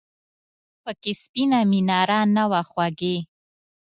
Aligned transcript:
پکې 0.83 1.13
سپینه 1.21 1.59
میناره 1.71 2.19
نه 2.35 2.43
وه 2.51 2.61
خوږې! 2.69 3.17